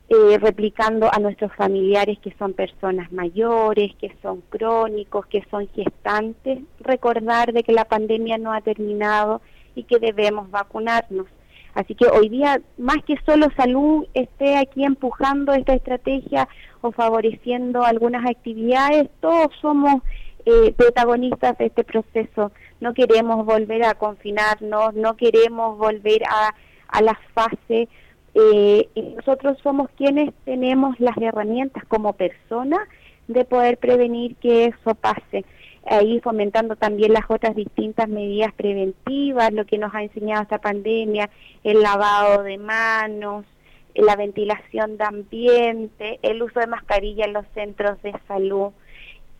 Eh, 0.09 0.39
replicando 0.39 1.13
a 1.13 1.19
nuestros 1.19 1.53
familiares 1.57 2.17
que 2.21 2.33
son 2.39 2.53
personas 2.53 3.11
mayores, 3.11 3.93
que 3.97 4.15
son 4.23 4.41
crónicos, 4.49 5.27
que 5.27 5.45
son 5.51 5.69
gestantes, 5.75 6.61
recordar 6.79 7.53
de 7.53 7.65
que 7.65 7.73
la 7.73 7.87
pandemia 7.87 8.39
no 8.39 8.53
ha 8.53 8.61
terminado 8.61 9.43
y 9.75 9.83
que 9.83 9.99
debemos 9.99 10.49
vacunarnos. 10.49 11.27
Así 11.75 11.97
que 11.97 12.07
hoy 12.07 12.29
día, 12.29 12.61
más 12.79 12.99
que 13.05 13.17
solo 13.27 13.49
salud 13.57 14.07
esté 14.15 14.57
aquí 14.57 14.85
empujando 14.85 15.53
esta 15.53 15.75
estrategia 15.75 16.49
o 16.83 16.93
favoreciendo 16.93 17.83
algunas 17.83 18.25
actividades, 18.31 19.11
todos 19.21 19.49
somos 19.61 20.03
eh, 20.47 20.73
protagonistas 20.77 21.59
de 21.59 21.67
este 21.67 21.85
proceso. 21.85 22.53
No 22.81 22.95
queremos 22.95 23.45
volver 23.45 23.85
a 23.85 23.95
confinarnos, 23.95 24.95
no 24.95 25.17
queremos 25.17 25.77
volver 25.77 26.23
a, 26.25 26.55
a 26.89 27.03
la 27.03 27.19
fase 27.35 27.89
eh, 28.35 28.89
y 28.95 29.03
nosotros 29.03 29.59
somos 29.63 29.91
quienes 29.97 30.33
tenemos 30.45 30.99
las 31.01 31.17
herramientas 31.17 31.85
como 31.87 32.13
personas 32.13 32.81
de 33.29 33.45
poder 33.45 33.79
prevenir 33.79 34.37
que 34.37 34.67
eso 34.67 34.95
pase. 34.95 35.45
Ahí 35.85 36.21
fomentando 36.21 36.77
también 36.77 37.13
las 37.13 37.25
otras 37.29 37.55
distintas 37.55 38.09
medidas 38.09 38.53
preventivas, 38.55 39.53
lo 39.53 39.65
que 39.65 39.79
nos 39.79 39.95
ha 39.95 40.03
enseñado 40.03 40.43
esta 40.43 40.59
pandemia, 40.59 41.31
el 41.65 41.81
lavado 41.81 42.43
de 42.43 42.59
manos, 42.59 43.47
la 43.95 44.17
ventilación 44.17 44.99
de 44.99 45.05
ambiente, 45.05 46.19
el 46.23 46.43
uso 46.43 46.61
de 46.61 46.67
mascarilla 46.67 47.25
en 47.25 47.33
los 47.33 47.47
centros 47.55 48.01
de 48.03 48.13
salud. 48.29 48.73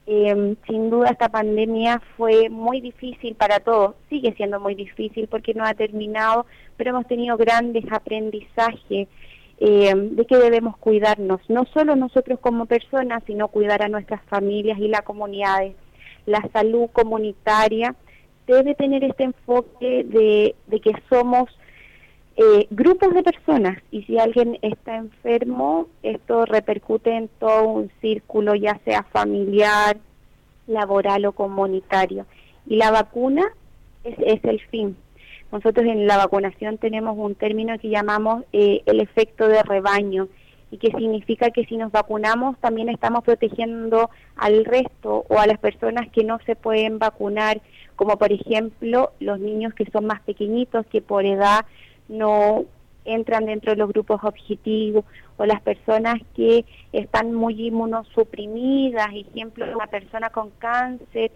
Eh, 0.09 0.57
sin 0.69 0.89
duda 0.89 1.11
esta 1.11 1.29
pandemia 1.29 2.01
fue 2.17 2.49
muy 2.49 2.81
difícil 2.81 3.35
para 3.35 3.59
todos, 3.59 3.97
sigue 4.09 4.33
siendo 4.35 4.61
muy 4.61 4.77
difícil 4.77 5.27
porque 5.27 5.53
no 5.53 5.65
ha 5.65 5.75
terminado, 5.75 6.47
pero 6.77 6.91
hemos 6.91 7.09
tenido 7.09 7.37
grandes 7.37 7.85
aprendizajes 7.91 9.09
eh, 9.59 9.95
de 9.97 10.27
que 10.27 10.37
debemos 10.37 10.77
cuidarnos, 10.77 11.41
no 11.49 11.65
solo 11.75 11.97
nosotros 11.97 12.39
como 12.39 12.67
personas, 12.67 13.25
sino 13.27 13.49
cuidar 13.49 13.83
a 13.83 13.89
nuestras 13.89 14.23
familias 14.27 14.79
y 14.79 14.87
las 14.87 15.03
comunidades. 15.03 15.75
La 16.25 16.43
salud 16.53 16.89
comunitaria 16.93 17.97
debe 18.47 18.75
tener 18.77 19.03
este 19.03 19.25
enfoque 19.25 20.05
de, 20.05 20.55
de 20.67 20.81
que 20.81 20.93
somos 21.09 21.49
eh, 22.37 22.67
grupos 22.71 23.15
de 23.15 23.23
personas 23.23 23.79
y 23.91 24.03
si 24.03 24.19
alguien 24.19 24.59
está 24.61 24.97
enfermo, 24.97 25.89
esto 26.03 26.45
repercute 26.45 27.17
en 27.17 27.29
todo 27.29 27.67
un 27.67 27.91
círculo, 28.01 28.55
ya 28.55 28.79
sea 28.85 29.05
familiar, 29.05 29.97
laboral 30.67 31.25
o 31.25 31.33
comunitario. 31.33 32.27
Y 32.67 32.77
la 32.77 32.91
vacuna 32.91 33.43
es, 34.05 34.17
es 34.19 34.45
el 34.45 34.61
fin. 34.69 34.97
Nosotros 35.51 35.87
en 35.87 36.07
la 36.07 36.19
vacunación 36.19 36.77
tenemos 36.77 37.17
un 37.17 37.35
término 37.35 37.79
que 37.79 37.89
llamamos 37.89 38.45
eh, 38.53 38.83
el 38.85 39.01
efecto 39.01 39.49
de 39.49 39.63
rebaño 39.63 40.29
y 40.71 40.79
que 40.79 40.91
significa 40.91 41.51
que 41.51 41.65
si 41.65 41.77
nos 41.77 41.93
vacunamos 41.93 42.59
también 42.59 42.89
estamos 42.89 43.23
protegiendo 43.25 44.11
al 44.37 44.65
resto 44.65 45.25
o 45.29 45.39
a 45.39 45.47
las 45.47 45.59
personas 45.59 46.11
que 46.11 46.25
no 46.25 46.39
se 46.45 46.57
pueden 46.57 46.99
vacunar, 46.99 47.63
como 47.95 48.19
por 48.19 48.33
ejemplo 48.33 49.13
los 49.21 49.39
niños 49.39 49.73
que 49.75 49.87
son 49.91 50.07
más 50.07 50.21
pequeñitos, 50.23 50.85
que 50.87 51.01
por 51.01 51.25
edad 51.25 51.65
no, 52.09 52.65
entran 53.07 53.47
dentro 53.47 53.73
de 53.73 53.79
los 53.79 53.89
grupos 53.89 54.21
objetivos 54.23 55.05
o 55.37 55.47
las 55.47 55.63
personas 55.63 56.17
que 56.35 56.65
están 56.93 57.33
muy 57.33 57.69
inmunosuprimidas, 57.69 59.09
ejemplo, 59.15 59.65
una 59.73 59.87
persona 59.87 60.31
con 60.31 60.51
cáncer 60.59 61.31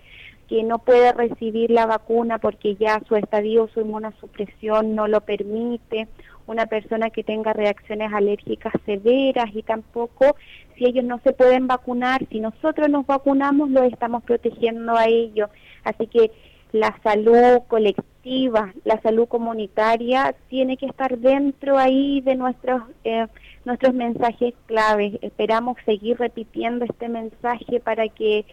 que 0.49 0.65
no 0.65 0.81
puede 0.81 1.13
recibir 1.13 1.71
la 1.71 1.87
vacuna 1.87 2.39
porque 2.39 2.75
ya 2.75 3.01
su 3.07 3.15
estadio 3.15 3.69
su 3.73 3.81
inmunosupresión 3.81 4.97
no 4.97 5.07
lo 5.07 5.21
permite, 5.21 6.09
una 6.47 6.67
persona 6.67 7.11
que 7.11 7.23
tenga 7.23 7.53
reacciones 7.53 8.13
alérgicas 8.13 8.73
severas 8.85 9.47
y 9.55 9.63
tampoco 9.63 10.35
si 10.77 10.87
ellos 10.87 11.05
no 11.05 11.21
se 11.21 11.33
pueden 11.33 11.69
vacunar, 11.69 12.27
si 12.31 12.41
nosotros 12.41 12.89
nos 12.89 13.07
vacunamos, 13.07 13.71
los 13.71 13.85
estamos 13.85 14.25
protegiendo 14.25 14.97
a 14.97 15.07
ellos. 15.07 15.49
Así 15.85 16.09
que 16.09 16.33
la 16.73 16.99
salud 17.05 17.61
colectiva, 17.69 18.10
la 18.23 19.01
salud 19.03 19.27
comunitaria 19.29 20.35
tiene 20.49 20.77
que 20.77 20.87
estar 20.87 21.19
dentro 21.19 21.79
ahí 21.79 22.21
de 22.21 22.37
nuestros 22.37 22.83
eh, 23.05 23.27
nuestros 23.65 23.95
mensajes 23.95 24.55
claves. 24.67 25.19
Esperamos 25.23 25.77
seguir 25.85 26.19
repitiendo 26.19 26.85
este 26.85 27.09
mensaje 27.09 27.81
para 27.81 28.09
que 28.09 28.45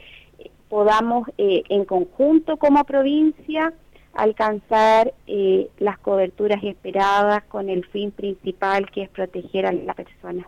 podamos 0.70 1.28
eh, 1.38 1.64
en 1.70 1.86
conjunto 1.86 2.58
como 2.58 2.84
provincia 2.84 3.74
alcanzar 4.14 5.14
eh, 5.28 5.70
las 5.80 6.00
coberturas 6.00 6.64
esperadas 6.64 7.44
con 7.46 7.70
el 7.70 7.86
fin 7.86 8.12
principal 8.12 8.90
que 8.90 9.04
es 9.04 9.10
proteger 9.10 9.66
a 9.66 9.72
la 9.72 9.94
persona. 9.94 10.48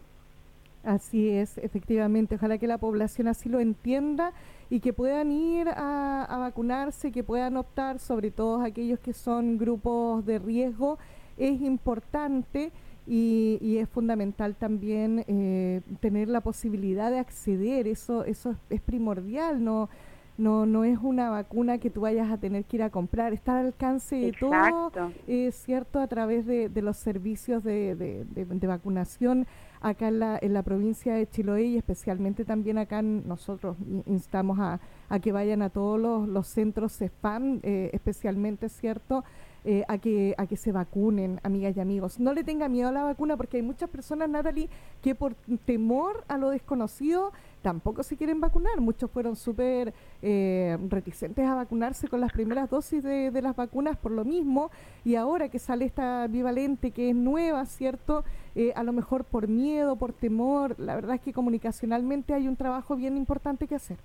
Así 0.84 1.30
es, 1.30 1.58
efectivamente. 1.58 2.36
Ojalá 2.36 2.58
que 2.58 2.68
la 2.68 2.78
población 2.78 3.28
así 3.28 3.48
lo 3.48 3.60
entienda 3.60 4.34
y 4.70 4.80
que 4.80 4.94
puedan 4.94 5.32
ir 5.32 5.68
a, 5.70 6.38
vacunarse, 6.40 7.12
que 7.12 7.24
puedan 7.24 7.58
optar, 7.58 8.00
sobre 8.00 8.32
todo 8.32 8.62
aquellos 8.62 9.00
que 9.00 9.14
son 9.14 9.58
grupos 9.58 10.26
de 10.26 10.38
riesgo. 10.40 11.00
Es 11.38 11.60
importante 11.62 12.72
y, 13.08 13.78
es 13.78 13.90
fundamental 13.90 14.56
también 14.56 15.26
eh, 15.28 15.82
tener 16.00 16.28
la 16.30 16.42
posibilidad 16.42 17.10
de 17.10 17.20
acceder. 17.20 17.88
Eso, 17.88 18.24
eso 18.26 18.56
es, 18.70 18.82
primordial. 18.82 19.64
No, 19.64 19.90
no, 20.38 20.68
no 20.68 20.84
es 20.84 21.00
una 21.02 21.32
vacuna 21.32 21.80
que 21.80 21.90
tú 21.90 22.02
vayas 22.02 22.32
a 22.32 22.38
tener 22.38 22.64
que 22.66 22.78
ir 22.78 22.84
a 22.84 22.92
comprar, 22.92 23.34
está 23.34 23.60
al 23.60 23.68
alcance 23.68 24.16
de 24.16 24.32
todo, 24.32 24.92
es 25.28 25.56
cierto, 25.56 26.00
a 26.00 26.08
través 26.08 26.46
de, 26.46 26.70
los 26.82 26.96
servicios 26.96 27.64
de, 27.64 27.96
de, 27.96 28.68
vacunación 28.68 29.48
acá 29.82 30.08
en 30.08 30.20
la, 30.20 30.40
en 30.42 30.54
la 30.54 30.64
provincia 30.64 31.14
de 31.14 31.28
Chiloé 31.28 31.64
y 31.64 31.78
especialmente 31.78 32.46
también 32.46 32.78
acá 32.78 33.02
nosotros 33.02 33.78
instamos 34.06 34.60
a, 34.60 34.80
a 35.10 35.20
que 35.20 35.32
vayan 35.32 35.62
a 35.62 35.70
todos 35.70 36.28
los, 36.28 36.48
centros 36.48 37.02
spam, 37.02 37.60
eh, 37.64 37.90
especialmente, 37.94 38.70
¿cierto? 38.70 39.24
Eh, 39.66 39.84
a, 39.90 39.98
que, 39.98 40.36
a 40.38 40.48
que 40.48 40.56
se 40.56 40.72
vacunen, 40.72 41.42
amigas 41.44 41.76
y 41.76 41.82
amigos. 41.82 42.18
No 42.18 42.34
le 42.34 42.46
tenga 42.46 42.70
miedo 42.70 42.90
a 42.90 42.92
la 42.94 43.04
vacuna 43.04 43.36
porque 43.36 43.58
hay 43.58 43.64
muchas 43.64 43.90
personas, 43.90 44.30
Natalie, 44.30 44.70
que 45.02 45.16
por 45.16 45.36
temor 45.66 46.24
a 46.30 46.38
lo 46.38 46.50
desconocido 46.50 47.34
tampoco 47.62 48.04
se 48.04 48.16
quieren 48.18 48.40
vacunar. 48.40 48.80
Muchos 48.80 49.12
fueron 49.12 49.36
súper 49.36 49.94
eh, 50.22 50.78
reticentes 50.90 51.46
a 51.46 51.56
vacunarse 51.56 52.08
con 52.08 52.22
las 52.22 52.32
primeras 52.32 52.70
dosis 52.70 53.04
de, 53.04 53.32
de, 53.32 53.42
las 53.42 53.56
vacunas 53.56 53.98
por 53.98 54.12
lo 54.12 54.26
mismo. 54.26 54.72
Y 55.06 55.16
ahora 55.16 55.50
que 55.50 55.60
sale 55.60 55.86
esta 55.86 56.28
bivalente 56.28 56.92
que 56.92 57.10
es 57.10 57.16
nueva, 57.16 57.66
¿cierto? 57.66 58.24
Eh, 58.56 58.74
a 58.76 58.84
lo 58.84 58.94
mejor 58.94 59.24
por 59.24 59.48
miedo, 59.48 59.96
por 59.96 60.14
temor. 60.14 60.76
La 60.80 60.96
verdad 60.96 61.16
es 61.16 61.22
que 61.22 61.34
comunicacionalmente 61.34 62.34
hay 62.34 62.48
un 62.48 62.56
trabajo 62.56 62.96
bien 62.96 63.18
importante 63.18 63.68
que 63.68 63.76
hacer. 63.76 63.98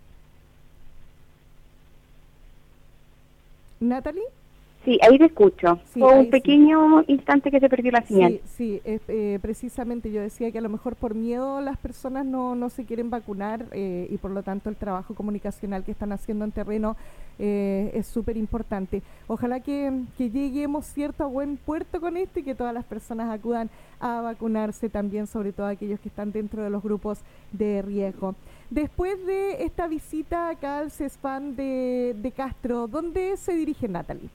Natalie. 3.80 4.43
Sí, 4.84 4.98
ahí 5.02 5.16
te 5.18 5.26
escucho. 5.26 5.78
Fue 5.86 6.18
un 6.18 6.28
pequeño 6.28 7.04
instante 7.06 7.50
que 7.50 7.58
se 7.58 7.68
perdió 7.70 7.90
la 7.90 8.02
señal. 8.02 8.40
Sí, 8.44 8.80
sí 8.84 9.00
eh, 9.08 9.38
precisamente 9.40 10.12
yo 10.12 10.20
decía 10.20 10.50
que 10.52 10.58
a 10.58 10.60
lo 10.60 10.68
mejor 10.68 10.94
por 10.94 11.14
miedo 11.14 11.62
las 11.62 11.78
personas 11.78 12.26
no, 12.26 12.54
no 12.54 12.68
se 12.68 12.84
quieren 12.84 13.08
vacunar 13.08 13.66
eh, 13.72 14.06
y 14.10 14.18
por 14.18 14.30
lo 14.30 14.42
tanto 14.42 14.68
el 14.68 14.76
trabajo 14.76 15.14
comunicacional 15.14 15.84
que 15.84 15.92
están 15.92 16.12
haciendo 16.12 16.44
en 16.44 16.52
terreno 16.52 16.96
eh, 17.38 17.92
es 17.94 18.06
súper 18.06 18.36
importante. 18.36 19.02
Ojalá 19.26 19.60
que, 19.60 19.90
que, 20.18 20.28
lleguemos 20.28 20.84
cierto 20.84 21.24
a 21.24 21.28
buen 21.28 21.56
puerto 21.56 22.00
con 22.00 22.18
esto 22.18 22.40
y 22.40 22.42
que 22.42 22.54
todas 22.54 22.74
las 22.74 22.84
personas 22.84 23.30
acudan 23.30 23.70
a 24.00 24.20
vacunarse 24.20 24.90
también, 24.90 25.26
sobre 25.26 25.52
todo 25.52 25.66
aquellos 25.66 25.98
que 26.00 26.08
están 26.08 26.30
dentro 26.30 26.62
de 26.62 26.68
los 26.68 26.82
grupos 26.82 27.20
de 27.52 27.80
riesgo. 27.80 28.34
Después 28.68 29.24
de 29.24 29.64
esta 29.64 29.88
visita 29.88 30.50
acá 30.50 30.80
al 30.80 30.90
CESPAN 30.90 31.56
de, 31.56 32.14
de 32.20 32.32
Castro, 32.32 32.86
¿dónde 32.86 33.36
se 33.36 33.54
dirige 33.54 33.88
Natalie? 33.88 34.28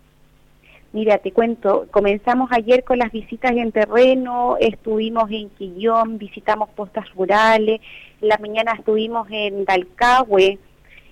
Mira, 0.92 1.20
te 1.20 1.32
cuento, 1.32 1.86
comenzamos 1.92 2.50
ayer 2.52 2.84
con 2.84 2.98
las 2.98 3.12
visitas 3.12 3.52
en 3.52 3.72
terreno, 3.72 4.58
estuvimos 4.60 5.30
en 5.30 5.50
Quillón, 5.52 6.18
visitamos 6.18 6.70
postas 6.70 7.06
rurales, 7.14 7.80
la 8.22 8.40
mañana 8.40 8.74
estuvimos 8.74 9.28
en 9.30 9.66
Dalcahue, 9.66 10.58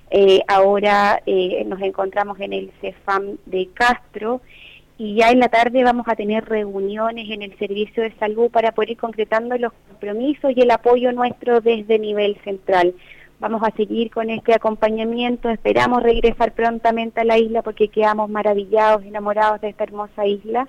eh, 0.10 0.42
ahora 0.48 1.22
eh, 1.28 1.64
nos 1.68 1.80
encontramos 1.82 2.40
en 2.40 2.54
el 2.54 2.72
CEFAM 2.82 3.38
de 3.46 3.70
Castro 3.76 4.42
y 4.98 5.14
ya 5.14 5.30
en 5.30 5.40
la 5.40 5.50
tarde 5.50 5.84
vamos 5.84 6.08
a 6.08 6.16
tener 6.16 6.46
reuniones 6.46 7.30
en 7.30 7.44
el 7.44 7.56
servicio 7.60 8.02
de 8.02 8.16
salud 8.16 8.50
para 8.50 8.72
poder 8.72 8.92
ir 8.92 8.98
concretando 8.98 9.56
los 9.60 9.74
compromisos 9.90 10.54
y 10.56 10.62
el 10.62 10.72
apoyo 10.72 11.12
nuestro 11.12 11.62
desde 11.62 12.00
nivel 12.00 12.36
central. 12.44 12.96
Vamos 13.40 13.62
a 13.62 13.70
seguir 13.76 14.10
con 14.10 14.32
este 14.32 14.56
acompañamiento, 14.56 15.50
esperamos 15.50 16.02
regresar 16.02 16.54
prontamente 16.54 17.22
a 17.22 17.24
la 17.24 17.38
isla 17.38 17.62
porque 17.62 17.88
quedamos 17.88 18.32
maravillados, 18.32 19.04
enamorados 19.04 19.62
de 19.62 19.70
esta 19.70 19.84
hermosa 19.84 20.26
isla. 20.26 20.68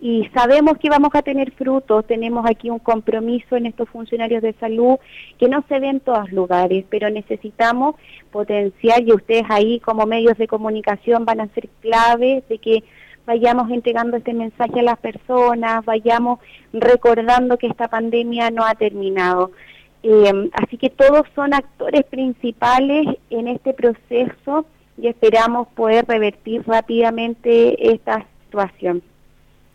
Y 0.00 0.26
sabemos 0.34 0.78
que 0.78 0.88
vamos 0.88 1.10
a 1.12 1.20
tener 1.20 1.52
frutos, 1.52 2.06
tenemos 2.06 2.44
aquí 2.48 2.70
un 2.70 2.78
compromiso 2.78 3.56
en 3.56 3.66
estos 3.66 3.90
funcionarios 3.90 4.42
de 4.42 4.54
salud 4.54 4.96
que 5.38 5.48
no 5.48 5.62
se 5.68 5.78
ve 5.78 5.90
en 5.90 6.00
todos 6.00 6.32
lugares, 6.32 6.86
pero 6.88 7.10
necesitamos 7.10 7.96
potenciar 8.30 9.02
y 9.02 9.12
ustedes 9.12 9.44
ahí 9.50 9.78
como 9.78 10.06
medios 10.06 10.38
de 10.38 10.48
comunicación 10.48 11.26
van 11.26 11.42
a 11.42 11.48
ser 11.48 11.68
claves 11.82 12.48
de 12.48 12.58
que 12.58 12.82
vayamos 13.26 13.70
entregando 13.70 14.16
este 14.16 14.32
mensaje 14.32 14.80
a 14.80 14.82
las 14.82 14.98
personas, 14.98 15.84
vayamos 15.84 16.40
recordando 16.72 17.58
que 17.58 17.66
esta 17.66 17.88
pandemia 17.88 18.50
no 18.50 18.64
ha 18.64 18.74
terminado. 18.74 19.52
Eh, 20.02 20.50
así 20.54 20.78
que 20.78 20.90
todos 20.90 21.22
son 21.34 21.54
actores 21.54 22.04
principales 22.04 23.06
en 23.30 23.48
este 23.48 23.72
proceso 23.72 24.66
y 24.98 25.08
esperamos 25.08 25.68
poder 25.68 26.04
revertir 26.06 26.64
rápidamente 26.66 27.92
esta 27.92 28.26
situación. 28.44 29.02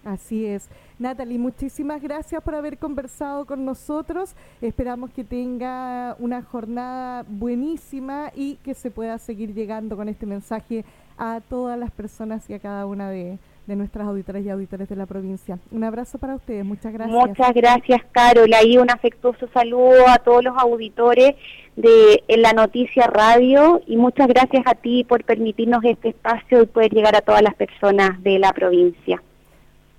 Así 0.03 0.45
es. 0.45 0.69
Natalie, 0.99 1.37
muchísimas 1.37 2.01
gracias 2.01 2.41
por 2.41 2.55
haber 2.55 2.77
conversado 2.77 3.45
con 3.45 3.65
nosotros. 3.65 4.35
Esperamos 4.61 5.11
que 5.11 5.23
tenga 5.23 6.15
una 6.17 6.41
jornada 6.41 7.23
buenísima 7.27 8.31
y 8.35 8.55
que 8.63 8.73
se 8.73 8.89
pueda 8.89 9.17
seguir 9.19 9.53
llegando 9.53 9.95
con 9.95 10.09
este 10.09 10.25
mensaje 10.25 10.85
a 11.17 11.41
todas 11.47 11.77
las 11.77 11.91
personas 11.91 12.49
y 12.49 12.53
a 12.53 12.59
cada 12.59 12.85
una 12.85 13.09
de, 13.09 13.37
de 13.67 13.75
nuestras 13.75 14.07
auditoras 14.07 14.43
y 14.43 14.49
auditores 14.49 14.87
de 14.87 14.95
la 14.95 15.05
provincia. 15.05 15.59
Un 15.71 15.83
abrazo 15.83 16.17
para 16.17 16.35
ustedes, 16.35 16.65
muchas 16.65 16.93
gracias. 16.93 17.15
Muchas 17.15 17.53
gracias, 17.53 18.01
Carol. 18.13 18.51
Ahí 18.53 18.77
un 18.77 18.89
afectuoso 18.89 19.47
saludo 19.53 20.07
a 20.07 20.17
todos 20.19 20.43
los 20.43 20.57
auditores 20.57 21.35
de 21.75 22.23
La 22.37 22.53
Noticia 22.53 23.07
Radio 23.07 23.81
y 23.85 23.97
muchas 23.97 24.27
gracias 24.27 24.63
a 24.65 24.73
ti 24.73 25.03
por 25.03 25.23
permitirnos 25.25 25.83
este 25.83 26.09
espacio 26.09 26.63
y 26.63 26.65
poder 26.65 26.91
llegar 26.91 27.15
a 27.15 27.21
todas 27.21 27.41
las 27.41 27.55
personas 27.55 28.23
de 28.23 28.39
la 28.39 28.53
provincia. 28.53 29.21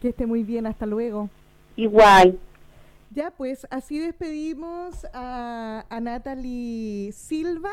Que 0.01 0.09
esté 0.09 0.27
muy 0.27 0.45
bien, 0.45 0.67
hasta 0.67 0.87
luego. 0.87 1.29
Igual. 1.77 2.39
Ya, 3.11 3.31
pues 3.31 3.67
así 3.71 3.99
despedimos 3.99 5.07
a, 5.13 5.85
a 5.91 6.01
Natalie 6.01 7.13
Silva. 7.13 7.71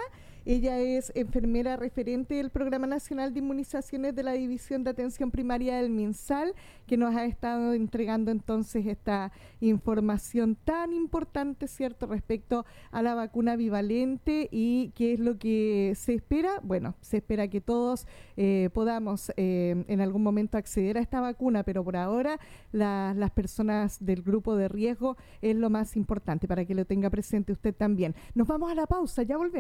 Ella 0.48 0.80
es 0.80 1.12
enfermera 1.16 1.76
referente 1.76 2.36
del 2.36 2.52
Programa 2.52 2.86
Nacional 2.86 3.34
de 3.34 3.40
Inmunizaciones 3.40 4.14
de 4.14 4.22
la 4.22 4.34
División 4.34 4.84
de 4.84 4.92
Atención 4.92 5.32
Primaria 5.32 5.78
del 5.78 5.90
MinSal, 5.90 6.54
que 6.86 6.98
nos 6.98 7.16
ha 7.16 7.26
estado 7.26 7.74
entregando 7.74 8.30
entonces 8.30 8.86
esta 8.86 9.32
información 9.60 10.56
tan 10.56 10.94
importante, 10.94 11.68
¿cierto?, 11.68 12.06
respecto 12.06 12.64
a 12.92 13.02
la 13.02 13.16
vacuna 13.16 13.56
bivalente 13.56 14.48
y 14.52 14.92
qué 14.92 15.14
es 15.14 15.20
lo 15.20 15.40
que 15.40 15.94
se 15.96 16.14
espera. 16.14 16.60
Bueno, 16.62 16.94
se 17.02 17.18
espera 17.18 17.48
que 17.48 17.60
todos 17.60 18.06
eh, 18.38 18.70
podamos 18.72 19.32
eh, 19.38 19.84
en 19.88 20.00
algún 20.00 20.22
momento 20.22 20.60
acceder 20.60 21.00
a 21.00 21.02
esta 21.02 21.22
vacuna, 21.22 21.64
pero 21.64 21.84
por 21.84 21.96
ahora 21.96 22.40
las 22.72 23.32
personas 23.32 23.98
del 24.00 24.22
grupo 24.22 24.56
de 24.56 24.68
riesgo 24.68 25.18
es 25.42 25.56
lo 25.56 25.72
más 25.72 25.96
importante 25.96 26.48
para 26.48 26.66
que 26.66 26.76
lo 26.76 26.86
tenga 26.86 27.10
presente 27.10 27.52
usted 27.52 27.74
también. 27.74 28.14
Nos 28.36 28.48
vamos 28.48 28.72
a 28.72 28.76
la 28.76 28.86
pausa, 28.86 29.24
ya 29.24 29.38
volvemos. 29.38 29.56